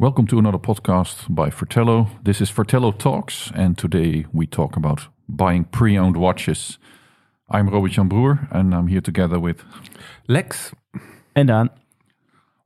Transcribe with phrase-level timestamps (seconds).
[0.00, 2.06] Welcome to another podcast by Fratello.
[2.22, 6.78] This is Fratello Talks, and today we talk about buying pre owned watches.
[7.50, 9.62] I'm Robert Jan Broer, and I'm here together with
[10.26, 10.72] Lex.
[11.36, 11.68] and Dan.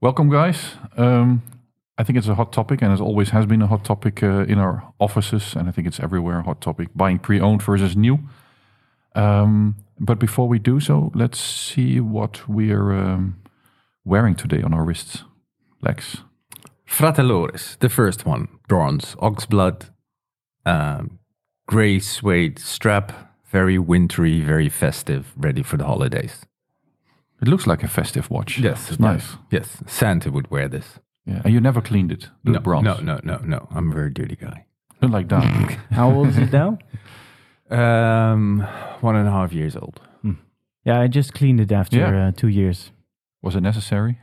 [0.01, 0.77] Welcome, guys.
[0.97, 1.43] Um,
[1.99, 4.45] I think it's a hot topic, and it always has been a hot topic uh,
[4.45, 7.97] in our offices, and I think it's everywhere a hot topic buying pre owned versus
[7.97, 8.21] new.
[9.17, 13.43] Um, but before we do so, let's see what we're um,
[14.05, 15.25] wearing today on our wrists.
[15.83, 16.19] Lex.
[16.87, 18.49] Fratelloris, the first one.
[18.69, 19.91] Bronze, oxblood,
[20.67, 21.19] um,
[21.67, 23.13] gray suede strap,
[23.51, 26.47] very wintry, very festive, ready for the holidays.
[27.43, 28.59] It looks like a festive watch.
[28.59, 29.37] Yes, it's nice.
[29.51, 30.99] Yes, Santa would wear this.
[31.27, 32.29] Yeah, and you never cleaned it.
[32.45, 32.85] The no, bronze.
[32.85, 33.69] no, no, no, no.
[33.71, 34.67] I'm a very dirty guy.
[35.03, 35.45] Not like that.
[35.91, 36.79] How old is it now?
[37.71, 38.61] Um,
[39.01, 40.01] one and a half years old.
[40.87, 42.29] Yeah, I just cleaned it after Yeah.
[42.29, 42.93] uh, two years.
[43.41, 44.19] Was it necessary?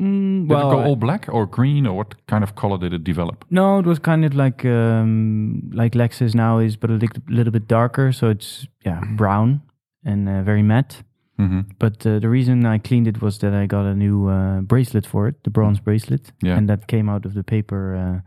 [0.00, 2.92] Mm, Did well, it go all black or green, or what kind of color did
[2.92, 3.44] it develop?
[3.50, 7.52] no, it was kind of like um, like Lexus now is, but a little, little
[7.52, 8.12] bit darker.
[8.12, 9.60] So it's yeah brown
[10.04, 11.02] and uh, very matte.
[11.38, 14.60] hmm But uh, the reason I cleaned it was that I got a new uh,
[14.62, 16.56] bracelet for it, the bronze bracelet, Yeah.
[16.58, 18.20] and that came out of the paper uh,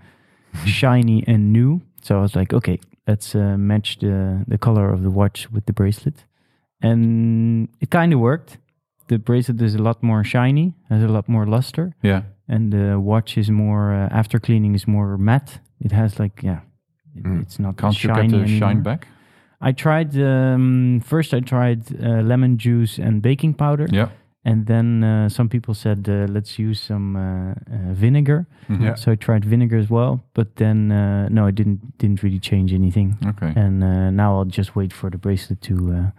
[0.65, 1.81] shiny and new.
[2.01, 5.65] So I was like, okay, let's uh, match the the color of the watch with
[5.65, 6.25] the bracelet,
[6.81, 8.57] and it kind of worked.
[9.13, 12.21] The bracelet is a lot more shiny, has a lot more luster, Yeah.
[12.47, 15.59] and the watch is more uh, after cleaning is more matte.
[15.79, 16.59] It has like yeah,
[17.15, 17.41] it- Mm.
[17.41, 19.07] it's not Can't you shiny get the shine back?
[19.61, 21.33] I tried um, first.
[21.33, 24.07] I tried uh, lemon juice and baking powder, Yeah.
[24.45, 28.45] and then uh, some people said uh, let's use some uh, uh, vinegar.
[28.67, 28.81] Mhm.
[28.81, 28.95] Yeah.
[28.95, 32.73] So I tried vinegar as well, but then uh, no, it didn't didn't really change
[32.73, 33.15] anything.
[33.25, 33.53] Okay.
[33.55, 36.11] And uh, now I'll just wait for the bracelet to uh,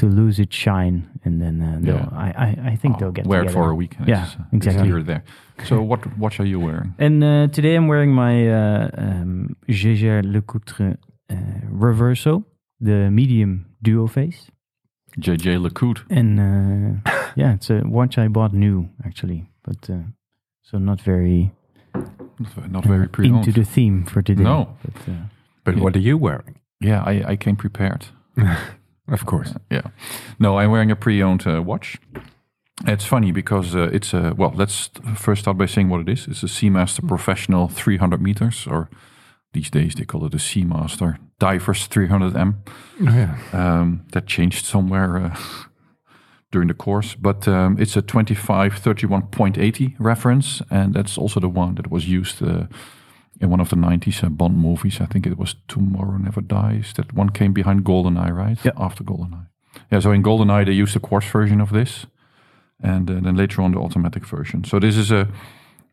[0.00, 2.26] to lose its shine, and then uh, they'll, Yeah.
[2.26, 3.92] I, I I think Oh, they'll get wear it for a week.
[3.98, 4.80] and Yeah, it's, uh, exactly.
[4.80, 5.22] It's here or there.
[5.68, 6.94] So what watch are you wearing?
[6.98, 10.96] And uh, today I'm wearing my uh, um, Jaeger LeCoultre
[11.30, 11.34] uh,
[11.82, 12.44] Reverso,
[12.80, 14.50] the medium duo face.
[15.18, 16.04] JJ Lecoute.
[16.08, 20.04] And uh, yeah, it's a watch I bought new actually, but uh,
[20.62, 21.50] so not very
[22.38, 23.46] Not- Not very pre-owned.
[23.46, 24.44] into the theme for today.
[24.44, 24.66] No.
[24.84, 25.12] but, uh,
[25.64, 25.82] But Yeah.
[25.84, 26.54] what are you wearing?
[26.80, 28.06] Yeah, I, I came prepared.
[29.10, 29.54] Of course.
[29.70, 29.82] Yeah.
[30.38, 31.98] No, I'm wearing a pre-owned uh, watch.
[32.86, 34.52] It's funny because uh, it's a well.
[34.54, 36.26] Let's first start by saying what it is.
[36.26, 38.88] It's a Seamaster Professional 300 meters, or
[39.52, 42.54] these days they call it a Seamaster Divers 300M.
[43.00, 43.36] Oh, yeah.
[43.52, 45.36] Um, that changed somewhere uh,
[46.52, 51.90] during the course, but um, it's a 2531.80 reference, and that's also the one that
[51.90, 52.66] was used uh,
[53.40, 55.00] in one of the 90s uh, Bond movies.
[55.00, 56.92] I think it was Tomorrow Never Dies.
[56.96, 58.58] That one came behind GoldenEye, right?
[58.64, 58.72] Yeah.
[58.76, 59.46] After GoldenEye.
[59.90, 62.06] Yeah, so in GoldenEye they used the quartz version of this,
[62.82, 64.64] and uh, then later on the automatic version.
[64.64, 65.28] So this is a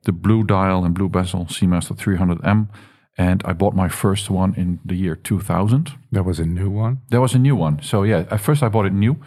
[0.03, 2.69] the blue dial and blue bezel Seamaster 300M,
[3.17, 5.91] and I bought my first one in the year 2000.
[6.11, 6.99] That was a new one.
[7.09, 7.81] There was a new one.
[7.81, 9.17] So yeah, at first I bought it new,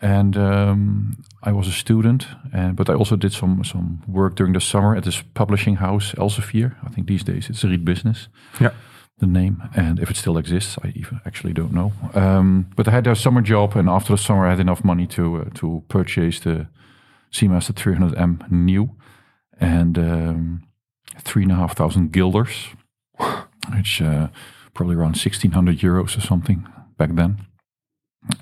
[0.00, 4.54] and um, I was a student, and but I also did some some work during
[4.54, 6.74] the summer at this publishing house, Elsevier.
[6.86, 8.28] I think these days it's a Reed Business,
[8.60, 8.70] Yeah.
[9.18, 11.92] the name, and if it still exists, I even actually don't know.
[12.14, 15.06] Um, but I had a summer job, and after the summer, I had enough money
[15.06, 16.66] to uh, to purchase the
[17.32, 18.88] Seamaster 300M new,
[19.60, 20.62] and um,
[21.24, 22.68] three and a half thousand guilders,
[23.76, 24.28] which uh,
[24.74, 26.66] probably around 1600 euros or something
[26.98, 27.36] back then.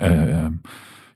[0.00, 0.62] Um,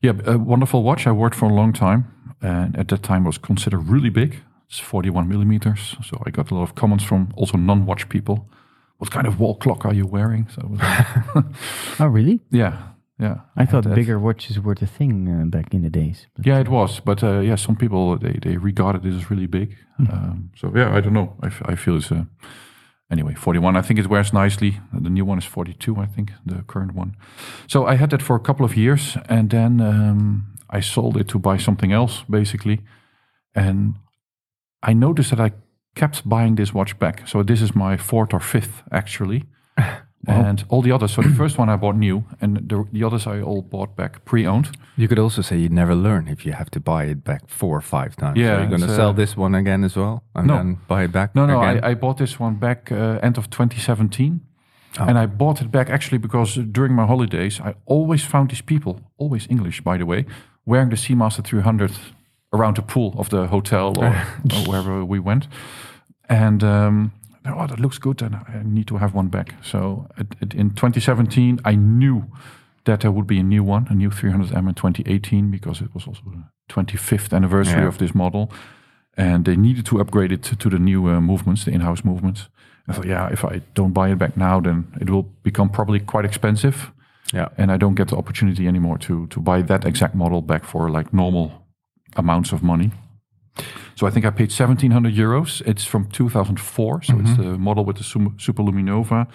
[0.02, 1.06] yeah, a wonderful watch.
[1.06, 2.04] I wore it for a long time,
[2.40, 4.42] and at that time was considered really big.
[4.68, 8.48] It's 41 millimeters, so I got a lot of comments from also non-watch people.
[8.98, 10.48] What kind of wall clock are you wearing?
[10.48, 10.76] So,
[12.00, 12.40] oh really?
[12.50, 13.40] yeah, yeah.
[13.56, 16.26] I thought bigger watches were the thing uh, back in the days.
[16.42, 19.46] Yeah, uh, it was, but uh, yeah, some people they they regarded it as really
[19.46, 19.76] big.
[19.98, 21.36] Um, so yeah, I don't know.
[21.42, 22.24] I, f- I feel it's uh,
[23.10, 23.76] anyway 41.
[23.76, 24.80] I think it wears nicely.
[24.92, 25.96] The new one is 42.
[25.96, 27.16] I think the current one.
[27.66, 31.28] So I had that for a couple of years, and then um, I sold it
[31.28, 32.80] to buy something else, basically.
[33.54, 33.94] And
[34.82, 35.52] I noticed that I
[35.94, 37.26] kept buying this watch back.
[37.26, 39.44] So this is my fourth or fifth actually.
[40.26, 41.12] And all the others.
[41.12, 44.24] So the first one I bought new, and the, the others I all bought back
[44.24, 44.76] pre-owned.
[44.96, 47.76] You could also say you never learn if you have to buy it back four
[47.76, 48.36] or five times.
[48.38, 50.56] Yeah, So you're going to sell uh, this one again as well and No.
[50.56, 51.60] then buy it back No, no?
[51.60, 54.40] I, I bought this one back uh, end of 2017.
[54.98, 55.04] Oh.
[55.04, 59.00] And I bought it back actually because during my holidays, I always found these people,
[59.18, 60.24] always English, by the way,
[60.64, 61.92] wearing the Seamaster 300
[62.52, 64.06] around the pool of the hotel or,
[64.54, 65.48] or wherever we went.
[66.28, 67.12] And um,
[67.48, 69.54] oh, that looks good, and I need to have one back.
[69.63, 72.25] So it, it, in 2017, I knew
[72.84, 76.07] that there would be a new one, a new 300M in 2018, because it was
[76.07, 76.45] also the
[76.75, 77.89] 25th anniversary Yeah.
[77.89, 78.51] of this model.
[79.19, 82.48] and they needed to upgrade it to, to the new uh, movements, the in-house movements.
[82.87, 86.01] I thought, yeah, if I don't buy it back now, then it will become probably
[86.01, 86.93] quite expensive,
[87.34, 87.48] Yeah.
[87.57, 90.91] and I don't get the opportunity anymore to to buy that exact model back for
[90.91, 91.51] like normal
[92.16, 92.91] amounts of money.
[93.94, 95.62] So I think I paid 1700 euros.
[95.66, 99.26] It's from 2004, so it's the model with the Sum- Super Luminova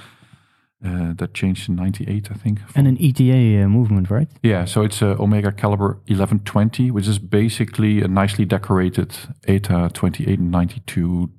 [0.85, 2.59] uh, that changed in 98, I think.
[2.75, 4.27] And an ETA uh, movement, right?
[4.43, 9.15] Yeah, so it's a Omega Caliber 1120, which is basically a nicely decorated
[9.47, 11.29] ETA 2892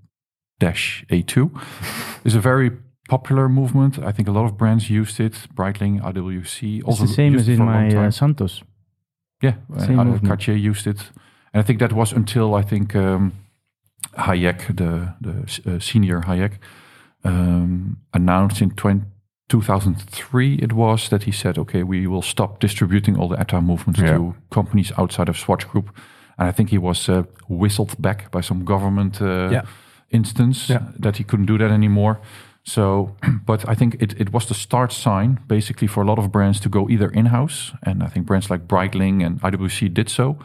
[0.60, 1.50] A2.
[2.24, 2.70] It's a very
[3.08, 3.98] popular movement.
[3.98, 5.34] I think a lot of brands used it.
[5.54, 8.10] Breitling, IWC, It's the same as in my uh.
[8.10, 8.62] Santos.
[9.42, 10.28] Yeah, Same uh, movement.
[10.28, 11.10] Cartier used it,
[11.52, 13.32] and I think that was until I think um,
[14.18, 16.52] Hayek, the the uh, senior Hayek,
[17.24, 19.02] um, announced in 20,
[19.48, 24.00] 2003 it was that he said, okay, we will stop distributing all the ETA movements
[24.00, 24.16] Yeah.
[24.16, 25.90] to companies outside of Swatch Group,
[26.38, 29.62] and I think he was uh, whistled back by some government uh, Yeah.
[30.10, 30.82] instance Yeah.
[31.02, 32.16] that he couldn't do that anymore.
[32.64, 33.16] So,
[33.46, 36.60] but I think it, it was the start sign basically for a lot of brands
[36.60, 40.36] to go either in house, and I think brands like Breitling and IWC did so.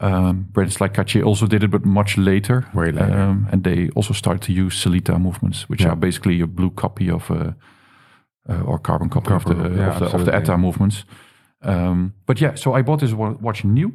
[0.00, 2.66] Um, brands like Cartier also did it, but much later.
[2.74, 3.18] Way later.
[3.18, 5.92] Um, and they also started to use Sellita movements, which Yeah.
[5.92, 7.52] are basically a blue copy of uh,
[8.48, 10.34] uh, or carbon copy of the, Carbon, yeah, of, the of the.
[10.34, 11.04] ETA movements.
[11.62, 13.92] Um, but yeah, so I bought this wa- watch new.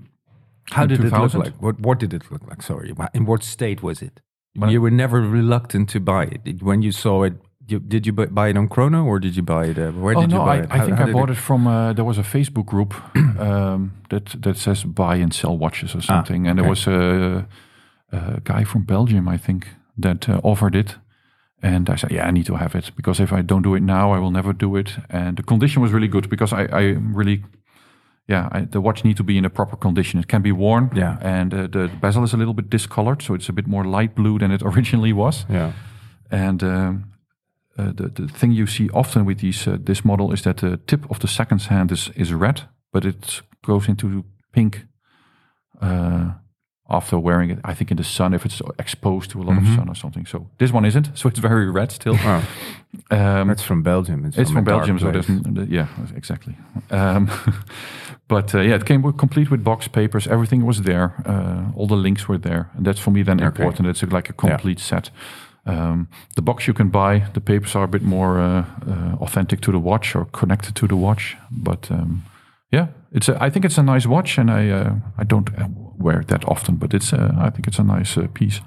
[0.71, 1.53] How did it look like?
[1.61, 2.61] What What did it look like?
[2.63, 4.21] Sorry, in what state was it?
[4.55, 6.61] Well- you were never reluctant to buy it.
[6.63, 7.33] When you saw it,
[7.71, 9.77] you, did you buy it on Chrono or did you buy it?
[9.77, 10.67] Uh, where oh did no, you buy I, it?
[10.71, 11.67] I think I bought it, from.
[11.67, 12.93] Uh, there was a Facebook group
[13.39, 17.47] um, that that says buy and sell watches or something, and there Ah, was a,
[18.11, 19.67] a guy from Belgium, I think,
[20.01, 20.97] that uh, offered it.
[21.63, 23.83] And I said, yeah, I need to have it because if I don't do it
[23.83, 24.97] now, I will never do it.
[25.09, 26.81] And the condition was really good because I, I
[27.15, 27.43] really,
[28.27, 30.19] yeah, I, the watch need to be in a proper condition.
[30.19, 31.17] It can be worn, Yeah.
[31.21, 34.15] and uh, the bezel is a little bit discolored, so it's a bit more light
[34.15, 35.45] blue than it originally was.
[35.49, 35.71] Yeah.
[36.31, 37.03] And um,
[37.75, 41.05] the the thing you see often with these uh, this model is that the tip
[41.09, 42.61] of the second hand is is red,
[42.93, 44.85] but it goes into pink
[45.81, 46.31] uh,
[46.87, 47.59] after wearing it.
[47.71, 50.27] I think in the sun if it's exposed to a lot of sun or something.
[50.27, 51.09] So this one isn't.
[51.13, 52.15] So it's very red still.
[52.19, 52.43] Oh,
[53.09, 54.25] Um, that's from Belgium.
[54.25, 55.25] It's, it's from, Belgium, so place.
[55.25, 56.55] there's n- yeah, exactly.
[56.89, 57.29] Um,
[58.27, 60.27] but uh, yeah, it came with, complete with box papers.
[60.27, 61.13] Everything was there.
[61.25, 63.47] Uh, all the links were there, and that's for me then Okay.
[63.47, 63.87] important.
[63.87, 65.09] It's like a complete set.
[65.65, 67.27] Um, the box you can buy.
[67.33, 70.87] The papers are a bit more uh, uh, authentic to the watch or connected to
[70.87, 71.37] the watch.
[71.51, 72.23] But um,
[72.71, 73.29] yeah, it's.
[73.29, 75.49] A, I think it's a nice watch, and I uh, I don't
[75.97, 77.13] wear it that often, but it's.
[77.13, 78.61] Uh, I think it's a nice uh, piece.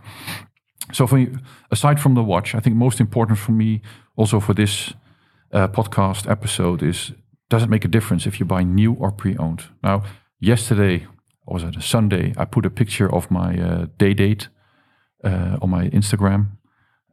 [0.92, 1.26] So for
[1.70, 3.80] aside from the watch, I think most important for me,
[4.16, 4.92] also for this
[5.52, 7.12] uh, podcast episode, is
[7.50, 9.64] does it make a difference if you buy new or pre-owned?
[9.82, 10.04] Now,
[10.38, 11.06] yesterday
[11.46, 12.34] or was it a Sunday?
[12.36, 14.48] I put a picture of my day date
[15.22, 16.58] on my Instagram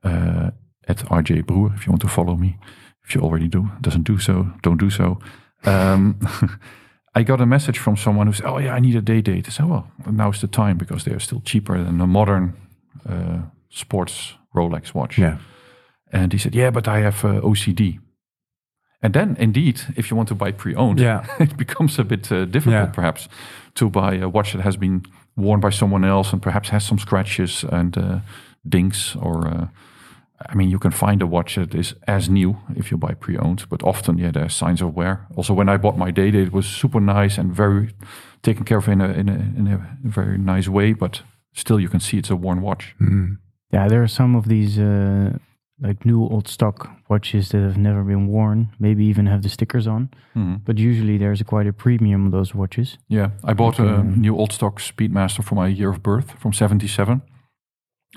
[0.03, 1.71] at RJ Broer.
[1.75, 2.57] If you want to follow me,
[3.03, 5.19] if you already do, doesn't do so, don't do so.
[5.65, 6.19] Um,
[7.15, 9.47] I got a message from someone who said, "Oh yeah, I need a day date."
[9.47, 12.53] I said, "Well, now's the time because they're still cheaper than a modern
[13.09, 13.39] uh,
[13.69, 15.37] sports Rolex watch." Yeah.
[16.13, 17.99] And he said, "Yeah, but I have uh, OCD."
[19.03, 21.25] And then, indeed, if you want to buy pre-owned, Yeah.
[21.39, 22.85] it becomes a bit uh, difficult, Yeah.
[22.93, 23.27] perhaps,
[23.73, 25.01] to buy a watch that has been
[25.35, 28.19] worn by someone else and perhaps has some scratches and uh,
[28.69, 29.15] dinks.
[29.15, 29.67] Or, uh,
[30.49, 33.65] I mean, you can find a watch that is as new if you buy pre-owned,
[33.69, 35.27] but often, yeah, there are signs of wear.
[35.35, 37.89] Also, when I bought my day date, it was super nice and very
[38.41, 39.77] taken care of in a in a, in a
[40.09, 42.95] very nice way, but still, you can see it's a worn watch.
[42.99, 43.37] Mm.
[43.73, 45.37] Yeah, there are some of these uh,
[45.79, 49.87] like new old stock watches that have never been worn, maybe even have the stickers
[49.87, 50.09] on.
[50.65, 52.97] But usually there's a quite a premium on those watches.
[53.09, 54.07] Yeah, I bought a Okay.
[54.19, 57.21] new old stock Speedmaster for my year of birth from '77.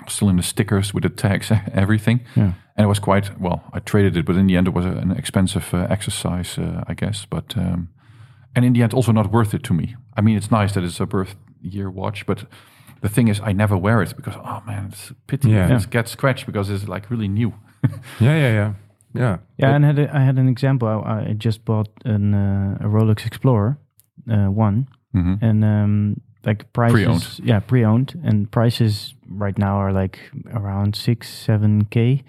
[0.07, 2.19] Still in the stickers with the tags, everything.
[2.35, 2.51] Yeah.
[2.77, 3.61] And it was quite well.
[3.73, 6.83] I traded it, but in the end, it was a, an expensive uh, exercise, uh,
[6.87, 7.25] I guess.
[7.29, 7.87] But um,
[8.55, 9.95] and in the end, also not worth it to me.
[10.17, 12.45] I mean, it's nice that it's a birth year watch, but
[13.01, 15.75] the thing is, I never wear it because oh man, it's a pity Yeah.
[15.75, 17.53] if it gets scratched because it's like really new.
[18.19, 18.73] Yeah, yeah, yeah,
[19.13, 19.37] yeah.
[19.57, 20.87] Yeah, and I had a, I had an example.
[20.87, 23.77] I, I just bought an, uh, a Rolex Explorer
[24.29, 25.37] uh, one, Mhm.
[25.41, 27.39] and um, like prices, Pre-owned.
[27.43, 30.19] yeah, pre-owned, and prices right now are like
[30.53, 32.23] around six, seven k.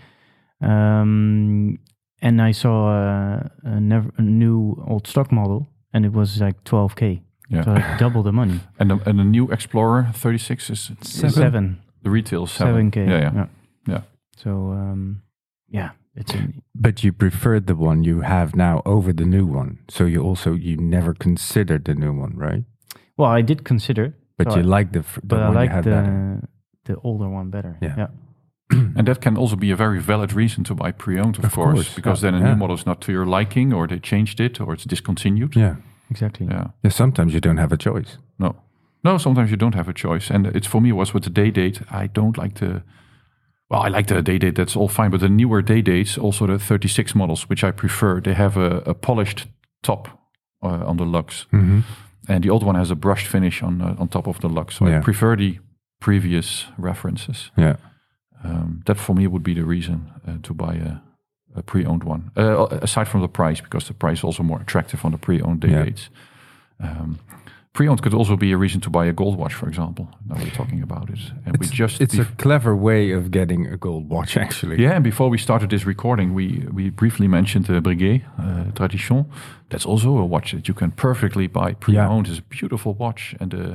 [0.60, 1.78] Um,
[2.22, 6.64] and I saw a, a, never, a new old stock model, and it was like
[6.64, 7.22] twelve k.
[7.48, 7.62] Yeah.
[7.64, 8.60] So like double the money.
[8.78, 12.74] And the, and the new Explorer 36 is Seven, the retail is seven.
[12.74, 13.04] seven k.
[13.06, 13.46] Yeah, yeah, yeah.
[13.86, 14.00] yeah.
[14.36, 15.22] So um,
[15.68, 19.78] yeah, it's a, But you preferred the one you have now over the new one.
[19.88, 22.64] So you also you never considered the new one, right?
[23.16, 25.52] Well, I did consider, But So you I- like the, f- the but I one
[25.52, 26.48] you like had the better.
[26.84, 27.76] the older one better.
[27.82, 27.94] Yeah.
[27.98, 28.08] yeah.
[28.96, 31.74] And that can also be a very valid reason to buy pre-owned, of, Of course,
[31.74, 32.52] course, because yeah, then a yeah.
[32.52, 35.54] new model is not to your liking, or they changed it, or it's discontinued.
[35.56, 35.76] Yeah.
[36.10, 36.46] exactly.
[36.46, 36.66] Yeah.
[36.82, 36.90] Yeah.
[36.92, 38.18] Sometimes you don't have a choice.
[38.38, 38.54] No.
[39.04, 40.34] No, sometimes you don't have a choice.
[40.34, 41.80] And it's for me was with the day date.
[41.90, 42.82] I don't like the
[43.70, 45.10] well, I like the day date, that's all fine.
[45.10, 48.82] But the newer day dates, also the 36 models, which I prefer, they have a,
[48.86, 49.46] a polished
[49.82, 50.08] top
[50.62, 51.46] uh, on the lugs.
[51.52, 51.80] Mm-hmm.
[52.28, 54.74] And the old one has a brushed finish on uh, on top of the lugs.
[54.74, 55.58] So I prefer the
[56.00, 57.50] previous references.
[57.56, 57.76] Yeah.
[58.44, 62.30] Um, that for me would be the reason uh, to buy a, a pre-owned one.
[62.36, 65.60] Uh, aside from the price, because the price is also more attractive on the pre-owned
[65.60, 65.84] day Yeah.
[65.84, 66.10] dates.
[66.80, 67.18] Um,
[67.76, 70.04] pre-owned could also be a reason to buy a gold watch, for example.
[70.28, 73.76] Now we're talking about it, and we just It's a clever way of getting a
[73.76, 74.76] gold watch, actually.
[74.82, 74.94] yeah.
[74.96, 76.46] And before we started this recording, we
[76.78, 79.24] we briefly mentioned the Breguet uh, Tradition.
[79.68, 82.28] That's also a watch that you can perfectly buy pre-owned.
[82.28, 83.74] It's a beautiful watch, and uh,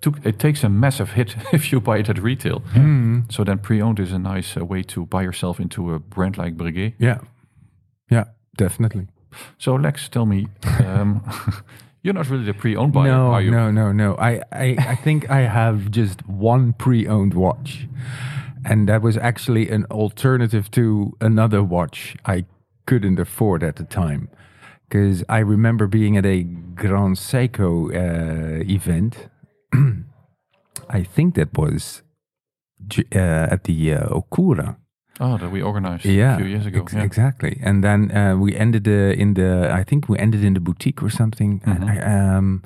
[0.00, 2.60] took, it takes a massive hit if you buy it at retail.
[2.74, 3.22] Mhm.
[3.32, 6.56] So then pre-owned is a nice uh, way to buy yourself into a brand like
[6.56, 6.92] Breguet.
[6.98, 7.18] Yeah.
[8.10, 8.24] Yeah.
[8.56, 9.06] Definitely.
[9.58, 10.46] So Lex, tell me,
[10.86, 11.20] um,
[12.02, 13.50] you're not really the pre-owned buyer, no, are you?
[13.50, 14.16] no, no, no.
[14.16, 17.88] I, I, I think I have just one pre-owned watch,
[18.64, 22.46] and that was actually an alternative to another watch I
[22.86, 24.28] couldn't afford at the time.
[24.88, 29.28] Because I remember being at a Grand Seiko uh, event.
[30.88, 32.02] I think that was
[33.14, 34.76] uh, at the uh, Okura.
[35.20, 36.80] Oh, that we organized yeah, a few years ago.
[36.82, 37.02] ex- yeah.
[37.02, 37.58] exactly.
[37.62, 39.68] And then uh, we ended uh, in the.
[39.80, 41.60] I think we ended in the boutique or something.
[41.64, 41.90] And Mhm.
[41.90, 42.62] I, um,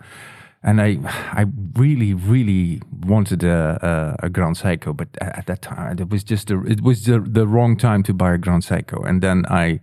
[0.62, 0.98] and I,
[1.40, 6.22] I really, really wanted a, a, a Grand Seiko, but at that time it was
[6.22, 9.04] just a, it was the, the wrong time to buy a Grand Seiko.
[9.08, 9.80] And then I,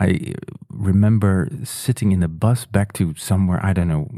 [0.00, 0.34] I
[0.70, 3.60] remember sitting in the bus back to somewhere.
[3.62, 4.08] I don't know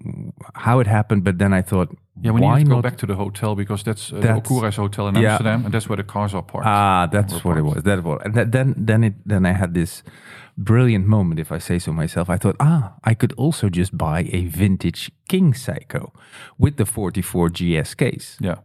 [0.54, 1.88] how it happened, but then I thought,
[2.20, 4.54] Yeah, we why need to go back to the hotel because that's, uh, That's- the
[4.54, 5.30] Okura's hotel in yeah.
[5.30, 6.66] Amsterdam, and that's where the cars are parked.
[6.66, 7.82] Ah, that's what it was.
[7.82, 8.20] That was.
[8.24, 10.02] And that, then, then it, then I had this
[10.58, 12.28] brilliant moment, if I say so myself.
[12.28, 16.12] I thought, ah, I could also just buy a vintage King Seiko
[16.58, 18.36] with the 44 GS case.
[18.40, 18.56] Yeah.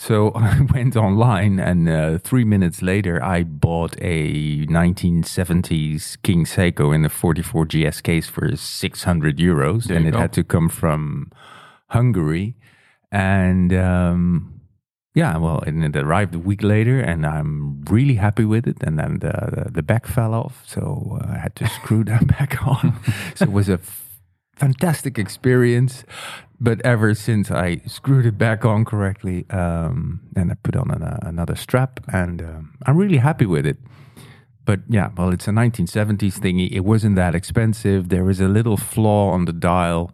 [0.00, 6.94] So I went online, and uh, three minutes later, I bought a 1970s King Seiko
[6.94, 10.20] in the 44 GS case for 600 euros, There and it go.
[10.20, 11.30] had to come from
[11.90, 12.56] Hungary.
[13.12, 14.62] And um,
[15.14, 18.82] yeah, well, and it arrived a week later, and I'm really happy with it.
[18.82, 22.26] And then the the, the back fell off, so uh, I had to screw that
[22.26, 22.98] back on.
[23.34, 23.78] so it was a
[24.56, 26.04] fantastic experience.
[26.62, 31.02] But ever since I screwed it back on correctly, um, and I put on an,
[31.02, 33.78] uh, another strap, and um, I'm really happy with it.
[34.66, 36.70] But yeah, well, it's a 1970s thingy.
[36.70, 38.10] It wasn't that expensive.
[38.10, 40.12] There was a little flaw on the dial,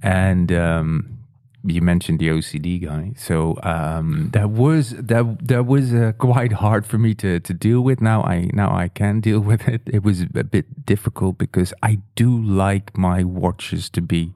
[0.00, 1.18] and um,
[1.64, 6.86] you mentioned the OCD guy, so um, that was that that was uh, quite hard
[6.86, 8.00] for me to to deal with.
[8.00, 9.82] Now I now I can deal with it.
[9.86, 14.32] It was a bit difficult because I do like my watches to be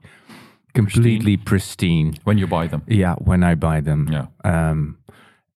[0.81, 2.13] completely pristine.
[2.23, 2.81] When you buy them.
[2.87, 4.07] Yeah, when I buy them.
[4.11, 4.25] Yeah.
[4.43, 4.97] Um,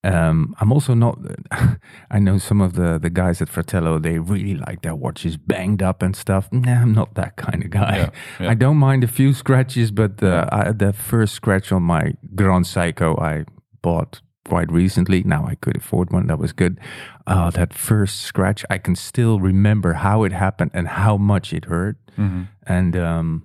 [0.04, 1.18] um, I'm also not.
[2.16, 4.00] I know some of the the guys at Fratello.
[4.00, 6.50] They really like their watches banged up and stuff.
[6.51, 7.98] Nah, I'm not that kind of guy.
[7.98, 8.10] Yeah,
[8.40, 8.51] yeah.
[8.51, 12.66] I don't mind a few scratches, but the I, the first scratch on my Grand
[12.66, 13.46] Seiko I
[13.82, 15.24] bought quite recently.
[15.24, 16.28] Now I could afford one.
[16.28, 16.80] That was good.
[17.28, 21.66] Uh, that first scratch, I can still remember how it happened and how much it
[21.66, 21.98] hurt.
[22.18, 22.48] Mhm.
[22.68, 23.44] And um,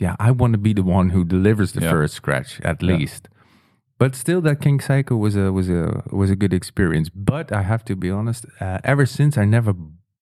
[0.00, 1.90] yeah, I want to be the one who delivers the Yeah.
[1.90, 2.96] first scratch at Yeah.
[2.96, 3.28] least.
[3.98, 7.10] But still, that King Seiko was a was a was a good experience.
[7.14, 8.44] But I have to be honest.
[8.60, 9.74] Uh, ever since, I never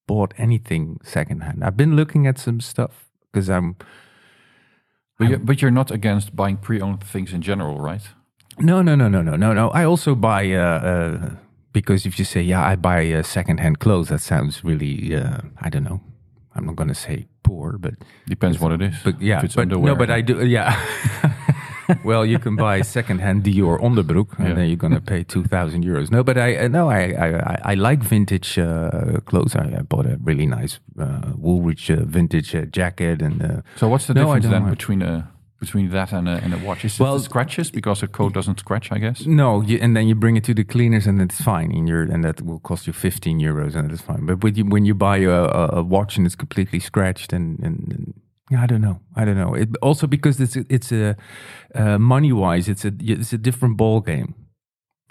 [0.06, 1.64] bought anything secondhand.
[1.64, 3.76] I've been looking at some stuff because I'm.
[5.18, 8.02] But, you, but you're not against buying pre-owned things in general, right?
[8.58, 9.70] No, no, no, no, no, no, no.
[9.70, 11.30] I also buy uh, uh,
[11.72, 15.14] because if you say, "Yeah, I buy uh, secondhand clothes," that sounds really.
[15.16, 16.00] Uh, I don't know.
[16.54, 17.94] I'm not going to say poor, but
[18.26, 18.94] Depends what it is.
[19.04, 19.92] But yeah, if it's but underwear.
[19.92, 20.44] no, but I do.
[20.46, 20.74] Yeah.
[22.04, 24.54] well, you can buy secondhand Dior onderbroek, and Yeah.
[24.54, 26.10] then you're gonna pay two thousand euros.
[26.10, 29.56] No, but I uh, no, I I, I- like vintage uh, clothes.
[29.56, 33.88] I, I bought a really nice uh, Woolrich uh, vintage uh, jacket, and uh, So
[33.88, 34.76] what's the No, difference then mind.
[34.76, 35.28] between a
[35.64, 36.84] between that and a, and a watch?
[36.84, 38.86] Is Well- the scratches because a coat doesn't scratch?
[38.96, 39.18] I guess.
[39.26, 42.06] no, you, and then you bring it to the cleaners, and it's fine, and you're
[42.14, 44.26] and that will cost you fifteen euros, and it's fine.
[44.26, 45.40] But when you when you buy a,
[45.80, 49.54] a, watch and it's completely scratched, and, and, and I don't know, I don't know.
[49.62, 51.16] It, also because it's a, it's a
[51.74, 54.34] uh, money wise, it's a it's a different ball game.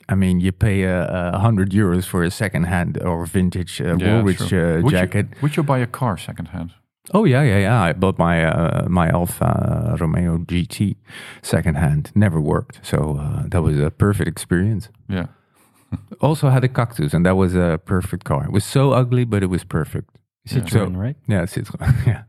[0.10, 3.96] I mean, you pay a, a hundred euros for a second hand or vintage uh,
[3.96, 4.80] Woolrich true.
[4.80, 5.28] uh, would jacket.
[5.30, 6.72] You, would you buy a car secondhand?
[7.14, 7.82] Oh yeah, yeah, yeah.
[7.82, 10.96] I bought my uh, my Alfa Romeo GT
[11.42, 12.12] secondhand.
[12.16, 14.90] Never worked, so uh, that was a perfect experience.
[15.10, 15.28] Yeah.
[16.22, 18.46] also had a Cactus, and that was a perfect car.
[18.46, 20.18] It was so ugly, but it was perfect.
[20.48, 21.16] Citroen, right?
[21.28, 21.94] Yeah, Citroen.
[22.08, 22.24] Yeah.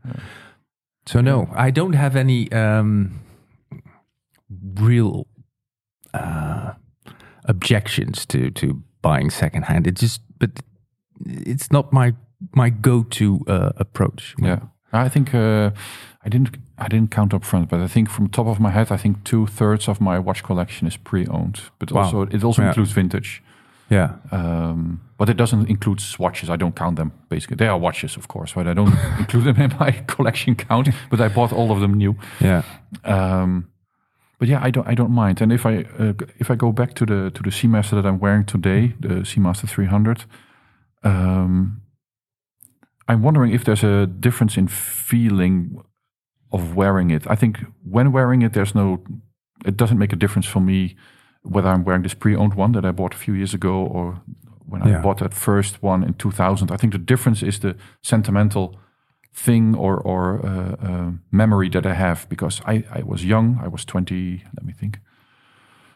[1.05, 3.19] So no, I don't have any um,
[4.75, 5.27] real
[6.13, 6.73] uh,
[7.45, 9.87] objections to to buying secondhand.
[9.87, 10.61] It just, but
[11.25, 12.13] it's not my
[12.55, 14.35] my go-to uh, approach.
[14.39, 14.59] Yeah,
[14.93, 15.71] I think uh,
[16.25, 18.91] I didn't I didn't count up front, but I think from top of my head,
[18.91, 21.59] I think two thirds of my watch collection is pre-owned.
[21.79, 22.01] But Wow.
[22.03, 22.67] also it also Yeah.
[22.69, 23.41] includes vintage.
[23.89, 26.49] yeah, Um, but it doesn't include swatches.
[26.49, 27.11] I don't count them.
[27.29, 30.89] Basically, they are watches, of course, but I don't include them in my collection count.
[31.09, 32.15] But I bought all of them new.
[32.41, 32.61] yeah,
[33.03, 33.65] Um,
[34.39, 35.41] but yeah, I don't I don't mind.
[35.41, 38.19] And if I uh, if I go back to the to the Seamaster that I'm
[38.19, 40.25] wearing today, the Seamaster 300,
[41.03, 41.81] um,
[43.07, 45.83] I'm wondering if there's a difference in feeling
[46.51, 47.23] of wearing it.
[47.27, 49.03] I think when wearing it, there's no.
[49.65, 50.95] It doesn't make a difference for me
[51.41, 54.21] whether I'm wearing this pre-owned one that I bought a few years ago or
[54.65, 56.71] when I bought that first one in 2000.
[56.71, 58.79] I think the difference is the sentimental
[59.33, 63.59] thing or or uh, uh, memory that I have because I I was young.
[63.63, 64.43] I was 20.
[64.55, 64.99] Let me think.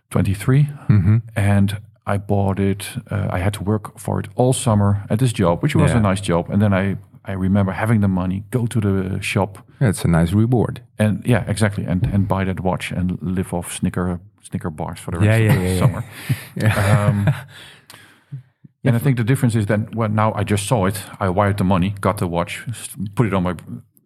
[0.09, 1.81] 23, hmm and
[2.13, 2.89] I bought it.
[3.11, 5.97] Uh, I had to work for it all summer at this job, which was Yeah.
[5.99, 6.49] a nice job.
[6.49, 6.97] And then I
[7.29, 9.89] I remember having the money, go to the shop, yeah.
[9.89, 10.79] It's a nice reward.
[10.99, 15.11] and yeah, exactly, and and buy that watch and live off Snicker Snicker bars for
[15.11, 15.79] the rest yeah, of the yeah, yeah.
[15.79, 16.03] summer.
[17.07, 17.27] Um,
[18.83, 21.03] and I think the difference is that well, now I just saw it.
[21.19, 22.63] I wired the money, got the watch,
[23.15, 23.55] put it on my.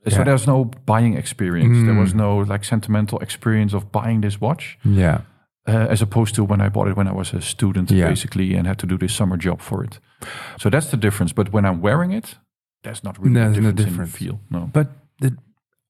[0.07, 1.85] So there's no buying experience.
[1.85, 2.17] There was Mm.
[2.17, 5.21] no like sentimental experience of buying this watch, Yeah,
[5.67, 8.09] uh, as opposed to when I bought it when I was a student, Yeah.
[8.09, 9.99] basically, and had to do this summer job for it.
[10.59, 11.33] So that's the difference.
[11.33, 12.39] But when I'm wearing it,
[12.83, 14.17] there's not really There's a no difference, difference.
[14.17, 14.39] feel.
[14.49, 14.69] No.
[14.73, 14.87] but
[15.19, 15.37] the,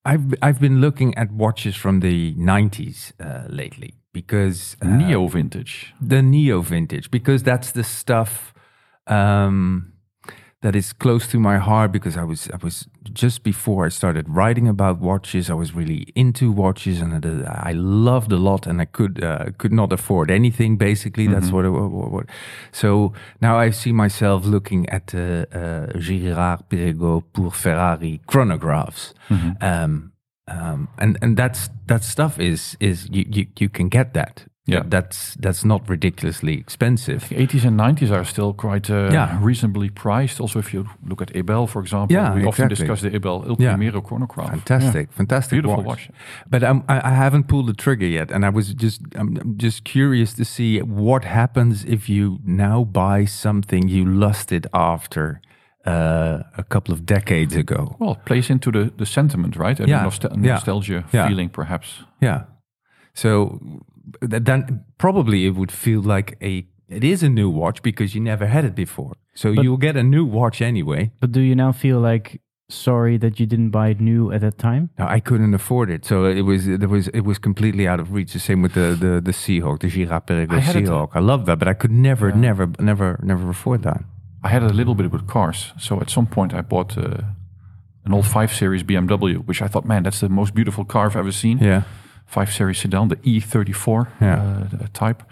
[0.04, 5.94] I've I've been looking at watches from the '90s uh, lately because uh, Neo vintage.
[6.02, 8.54] the neo vintage because that's the stuff
[9.08, 9.91] um,
[10.62, 14.30] that is close to my heart because I was I was just before I started
[14.30, 18.80] writing about watches I was really into watches and I, I loved a lot and
[18.80, 21.28] I could uh, could not afford anything basically.
[21.28, 22.26] That's what, it, what, what,
[22.72, 29.14] so now I see myself looking at the uh, Girard Perregaux pour Ferrari chronographs.
[29.62, 30.12] Um,
[30.48, 34.84] um, and and that's that stuff is is you, you you can get that Yeah.
[34.90, 37.28] that's that's not ridiculously expensive.
[37.30, 39.40] The 80s and 90s are still quite uh, Yeah.
[39.42, 40.40] reasonably priced.
[40.40, 43.56] Also, if you look at Ebel, for example, Yeah, we often discuss the Ebel El
[43.60, 43.76] Yeah.
[43.76, 44.50] Primero chronograph.
[44.50, 46.10] Fantastic, fantastic, Beautiful watch.
[46.10, 46.10] watch.
[46.50, 49.58] But um, I, I haven't pulled the trigger yet, and I was just I'm, I'm
[49.58, 55.42] just curious to see what happens if you now buy something you lusted after
[55.88, 57.96] uh, a couple of decades ago.
[58.00, 59.80] Well, it plays into the, the sentiment, right?
[59.80, 60.04] And Yeah.
[60.04, 61.28] the nostal- nostalgia Yeah.
[61.28, 62.04] feeling, perhaps.
[62.22, 62.44] Yeah.
[63.14, 63.60] So
[64.22, 68.48] then probably it would feel like a it is a new watch because you never
[68.48, 69.14] had it before.
[69.34, 71.12] So But- you'll get a new watch anyway.
[71.22, 74.58] But do you now feel like sorry that you didn't buy it new at that
[74.58, 74.90] time?
[75.00, 78.12] Now, I couldn't afford it, so it was it was it was completely out of
[78.14, 78.34] reach.
[78.34, 81.10] The same with the the the Seahawk, the Girard Perregaux I Seahawk.
[81.16, 82.36] I love that, but I could never, Yeah.
[82.36, 84.04] never, never, never afford that.
[84.44, 85.74] I had a little bit with cars.
[85.78, 87.22] So at some point, I bought uh,
[88.06, 91.16] an old 5 Series BMW, which I thought, man, that's the most beautiful car I've
[91.20, 91.58] ever seen.
[91.60, 91.84] Yeah,
[92.32, 94.42] 5 Series sedan, the E34 Yeah.
[94.82, 95.24] uh, type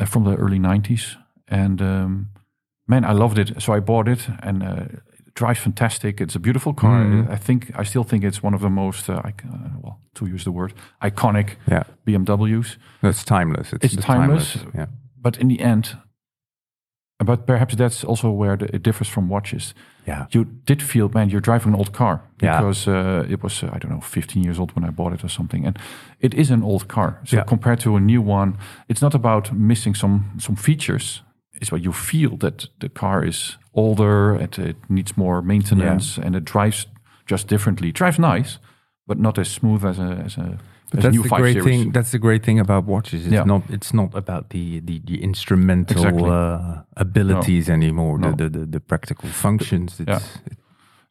[0.00, 1.16] uh, from the early 90s.
[1.48, 2.28] And um,
[2.86, 3.60] man, I loved it.
[3.62, 4.84] So I bought it and uh,
[5.26, 6.20] it drives fantastic.
[6.20, 7.04] It's a beautiful car.
[7.04, 7.28] Mhm.
[7.34, 9.30] I think, I still think it's one of the most, uh, uh,
[9.82, 12.76] well, to use the word, iconic yeah, BMWs.
[13.02, 13.72] that's timeless.
[13.72, 14.56] It's, It's the timeless.
[14.74, 14.86] Yeah,
[15.22, 15.96] But in the end,
[17.24, 19.74] but perhaps that's also where the, it differs from watches.
[20.06, 22.56] yeah, You did feel, man, you're driving an old car Yeah.
[22.56, 25.24] because uh, it was, uh, I don't know, 15 years old when I bought it
[25.24, 25.66] or something.
[25.66, 25.78] And
[26.20, 27.18] it is an old car.
[27.24, 27.44] So Yeah.
[27.46, 28.56] compared to a new one,
[28.88, 31.22] it's not about missing some some features.
[31.60, 36.34] It's what you feel that the car is older, it, it needs more maintenance, and
[36.34, 36.86] it drives
[37.30, 37.88] just differently.
[37.88, 38.58] It drives nice,
[39.06, 40.58] but not as smooth as a as a,
[40.90, 41.64] But that's the great Series.
[41.64, 41.92] thing.
[41.92, 43.24] That's the great thing about watches.
[43.24, 43.44] It's Yeah.
[43.46, 43.62] not.
[43.70, 46.30] It's not about the the, the instrumental Exactly.
[46.30, 48.18] uh, abilities anymore.
[48.18, 48.32] No.
[48.32, 50.00] The, the the practical functions.
[50.00, 50.20] It's, Yeah.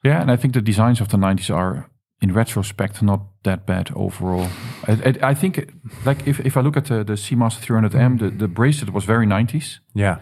[0.06, 1.89] Yeah, and I think the designs of the 90s are,
[2.22, 4.48] in retrospect, not that bad overall.
[4.88, 5.74] I, I, I think,
[6.06, 9.26] like, if, if I look at the, the Seamaster 300M, the, the bracelet was very
[9.26, 9.80] 90s.
[9.94, 10.15] yeah.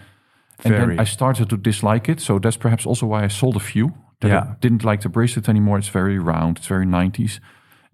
[0.63, 0.95] And Very.
[0.95, 2.19] then I started to dislike it.
[2.19, 3.93] So that's perhaps also why I sold a few.
[4.21, 4.39] That Yeah.
[4.39, 5.77] I didn't like the bracelet anymore.
[5.77, 7.39] It's very round, it's very 90s.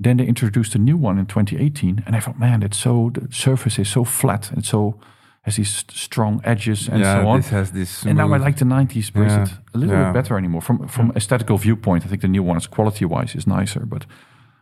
[0.03, 2.03] Then they introduced a new one in 2018.
[2.05, 4.95] And I thought, man, it's so, the surface is so flat and so
[5.41, 7.37] has these strong edges and yeah, so on.
[7.39, 8.03] this has this.
[8.05, 9.57] And now I like the 90s bracelet Yeah.
[9.73, 10.11] a little Yeah.
[10.11, 10.61] bit better anymore.
[10.61, 13.85] From from aesthetical viewpoint, I think the new one is quality wise is nicer.
[13.85, 14.05] But